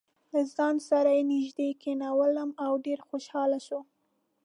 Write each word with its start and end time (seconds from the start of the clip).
له 0.33 0.41
ځان 0.55 0.75
سره 0.89 1.09
یې 1.17 1.23
نژدې 1.31 1.69
کېنولم 1.83 2.49
او 2.63 2.71
ډېر 2.85 2.99
خوشاله 3.07 3.59
شو. 3.67 3.79